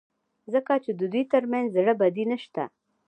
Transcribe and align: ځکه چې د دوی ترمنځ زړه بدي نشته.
ځکه 0.53 0.73
چې 0.83 0.91
د 0.99 1.01
دوی 1.11 1.23
ترمنځ 1.33 1.67
زړه 1.77 1.93
بدي 2.01 2.25
نشته. 2.31 2.63